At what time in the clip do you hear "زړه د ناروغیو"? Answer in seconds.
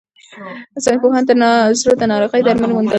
1.79-2.45